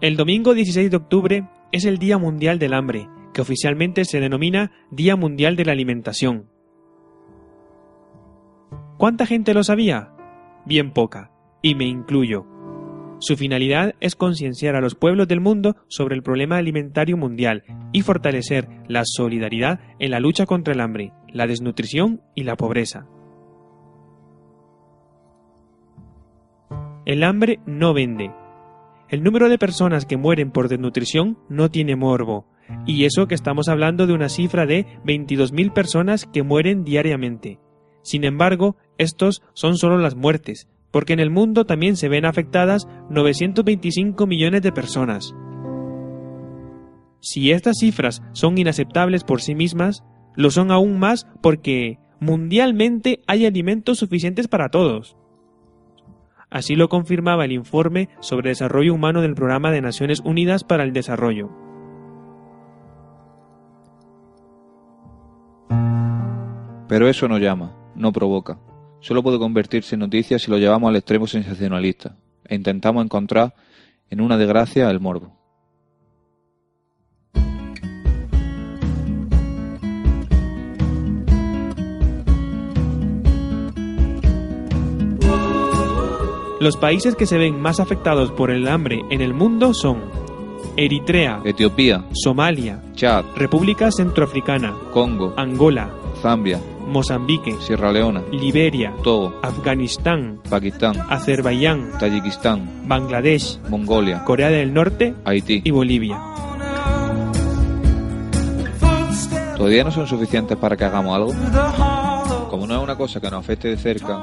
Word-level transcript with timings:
El 0.00 0.16
domingo 0.16 0.54
16 0.54 0.92
de 0.92 0.96
octubre 0.96 1.48
es 1.72 1.84
el 1.84 1.98
Día 1.98 2.18
Mundial 2.18 2.60
del 2.60 2.72
Hambre, 2.72 3.08
que 3.34 3.40
oficialmente 3.40 4.04
se 4.04 4.20
denomina 4.20 4.70
Día 4.92 5.16
Mundial 5.16 5.56
de 5.56 5.64
la 5.64 5.72
Alimentación. 5.72 6.46
¿Cuánta 8.96 9.26
gente 9.26 9.54
lo 9.54 9.64
sabía? 9.64 10.12
Bien 10.64 10.92
poca, 10.92 11.32
y 11.62 11.74
me 11.74 11.86
incluyo. 11.86 12.46
Su 13.18 13.36
finalidad 13.36 13.96
es 13.98 14.14
concienciar 14.14 14.76
a 14.76 14.80
los 14.80 14.94
pueblos 14.94 15.26
del 15.26 15.40
mundo 15.40 15.74
sobre 15.88 16.14
el 16.14 16.22
problema 16.22 16.58
alimentario 16.58 17.16
mundial 17.16 17.64
y 17.92 18.02
fortalecer 18.02 18.68
la 18.86 19.02
solidaridad 19.04 19.80
en 19.98 20.12
la 20.12 20.20
lucha 20.20 20.46
contra 20.46 20.74
el 20.74 20.80
hambre, 20.80 21.12
la 21.32 21.48
desnutrición 21.48 22.22
y 22.36 22.44
la 22.44 22.54
pobreza. 22.54 23.08
El 27.04 27.24
hambre 27.24 27.58
no 27.66 27.94
vende, 27.94 28.30
el 29.08 29.22
número 29.22 29.48
de 29.48 29.58
personas 29.58 30.04
que 30.04 30.16
mueren 30.16 30.50
por 30.50 30.68
desnutrición 30.68 31.38
no 31.48 31.70
tiene 31.70 31.96
morbo, 31.96 32.46
y 32.86 33.04
eso 33.04 33.26
que 33.26 33.34
estamos 33.34 33.68
hablando 33.68 34.06
de 34.06 34.12
una 34.12 34.28
cifra 34.28 34.66
de 34.66 34.86
22.000 35.04 35.72
personas 35.72 36.26
que 36.26 36.42
mueren 36.42 36.84
diariamente. 36.84 37.58
Sin 38.02 38.24
embargo, 38.24 38.76
estos 38.98 39.42
son 39.54 39.76
solo 39.76 39.98
las 39.98 40.14
muertes, 40.14 40.68
porque 40.90 41.12
en 41.12 41.20
el 41.20 41.30
mundo 41.30 41.64
también 41.64 41.96
se 41.96 42.08
ven 42.08 42.24
afectadas 42.24 42.86
925 43.10 44.26
millones 44.26 44.62
de 44.62 44.72
personas. 44.72 45.34
Si 47.20 47.50
estas 47.50 47.78
cifras 47.80 48.22
son 48.32 48.58
inaceptables 48.58 49.24
por 49.24 49.40
sí 49.40 49.54
mismas, 49.54 50.04
lo 50.36 50.50
son 50.50 50.70
aún 50.70 50.98
más 50.98 51.26
porque 51.42 51.98
mundialmente 52.20 53.20
hay 53.26 53.44
alimentos 53.44 53.98
suficientes 53.98 54.48
para 54.48 54.68
todos. 54.68 55.16
Así 56.50 56.76
lo 56.76 56.88
confirmaba 56.88 57.44
el 57.44 57.52
informe 57.52 58.08
sobre 58.20 58.50
desarrollo 58.50 58.94
humano 58.94 59.20
del 59.20 59.34
Programa 59.34 59.70
de 59.70 59.82
Naciones 59.82 60.20
Unidas 60.20 60.64
para 60.64 60.82
el 60.82 60.92
Desarrollo. 60.92 61.50
Pero 66.88 67.06
eso 67.06 67.28
no 67.28 67.38
llama, 67.38 67.76
no 67.94 68.12
provoca. 68.12 68.58
Solo 69.00 69.22
puede 69.22 69.38
convertirse 69.38 69.94
en 69.94 70.00
noticia 70.00 70.38
si 70.38 70.50
lo 70.50 70.56
llevamos 70.56 70.88
al 70.88 70.96
extremo 70.96 71.26
sensacionalista 71.26 72.16
e 72.44 72.54
intentamos 72.54 73.04
encontrar 73.04 73.54
en 74.08 74.22
una 74.22 74.38
desgracia 74.38 74.90
el 74.90 75.00
morbo. 75.00 75.37
Los 86.60 86.76
países 86.76 87.14
que 87.14 87.26
se 87.26 87.38
ven 87.38 87.60
más 87.60 87.78
afectados 87.78 88.32
por 88.32 88.50
el 88.50 88.66
hambre 88.66 89.02
en 89.10 89.20
el 89.20 89.32
mundo 89.32 89.72
son 89.74 90.02
Eritrea, 90.76 91.40
Etiopía, 91.44 92.04
Somalia, 92.12 92.82
Chad, 92.94 93.24
República 93.36 93.92
Centroafricana, 93.92 94.74
Congo, 94.92 95.34
Angola, 95.36 95.88
Zambia, 96.20 96.60
Mozambique, 96.88 97.54
Sierra 97.60 97.92
Leona, 97.92 98.22
Liberia, 98.32 98.92
Togo, 99.04 99.38
Afganistán, 99.42 100.40
Pakistán, 100.50 100.96
Azerbaiyán, 101.08 101.90
Tayikistán, 102.00 102.88
Bangladesh, 102.88 103.60
Mongolia, 103.68 104.24
Corea 104.24 104.48
del 104.48 104.74
Norte 104.74 105.14
Haití. 105.24 105.62
y 105.64 105.70
Bolivia. 105.70 106.20
¿Todavía 109.56 109.84
no 109.84 109.90
son 109.90 110.06
suficientes 110.06 110.56
para 110.56 110.76
que 110.76 110.84
hagamos 110.84 111.14
algo? 111.14 111.32
Como 112.50 112.66
no 112.66 112.76
es 112.76 112.82
una 112.82 112.96
cosa 112.96 113.20
que 113.20 113.30
nos 113.30 113.40
afecte 113.40 113.68
de 113.68 113.76
cerca, 113.76 114.20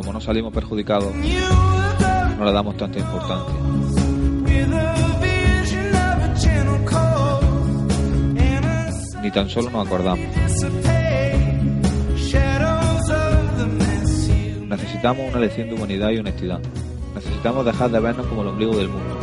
como 0.00 0.14
no 0.14 0.20
salimos 0.22 0.50
perjudicados, 0.50 1.14
no 1.14 2.44
le 2.46 2.52
damos 2.52 2.74
tanta 2.78 2.98
importancia. 2.98 3.54
Ni 9.22 9.30
tan 9.30 9.50
solo 9.50 9.68
nos 9.68 9.86
acordamos. 9.86 10.26
Necesitamos 14.70 15.28
una 15.28 15.38
lección 15.38 15.68
de 15.68 15.74
humanidad 15.74 16.10
y 16.12 16.16
honestidad. 16.16 16.60
Necesitamos 17.14 17.66
dejar 17.66 17.90
de 17.90 18.00
vernos 18.00 18.26
como 18.26 18.40
el 18.40 18.48
ombligo 18.48 18.74
del 18.78 18.88
mundo. 18.88 19.16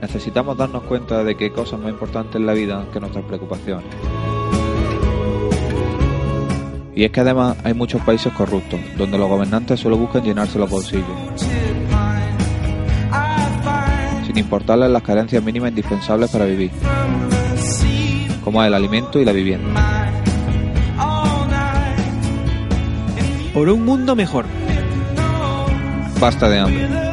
Necesitamos 0.00 0.56
darnos 0.56 0.82
cuenta 0.82 1.22
de 1.22 1.36
que 1.36 1.44
hay 1.44 1.50
cosas 1.50 1.78
más 1.78 1.90
importantes 1.90 2.34
en 2.34 2.46
la 2.46 2.52
vida 2.52 2.84
que 2.92 2.98
nuestras 2.98 3.24
preocupaciones. 3.26 4.17
Y 6.98 7.04
es 7.04 7.12
que 7.12 7.20
además 7.20 7.56
hay 7.62 7.74
muchos 7.74 8.02
países 8.02 8.32
corruptos, 8.32 8.80
donde 8.96 9.16
los 9.18 9.28
gobernantes 9.28 9.78
solo 9.78 9.96
buscan 9.96 10.24
llenarse 10.24 10.58
los 10.58 10.68
bolsillos, 10.68 11.06
sin 14.26 14.36
importarles 14.36 14.90
las 14.90 15.02
carencias 15.04 15.40
mínimas 15.44 15.70
indispensables 15.70 16.28
para 16.28 16.44
vivir, 16.44 16.72
como 18.42 18.64
el 18.64 18.74
alimento 18.74 19.20
y 19.20 19.24
la 19.24 19.30
vivienda. 19.30 19.80
Por 23.54 23.68
un 23.68 23.84
mundo 23.84 24.16
mejor. 24.16 24.46
Basta 26.18 26.48
de 26.48 26.58
hambre. 26.58 27.07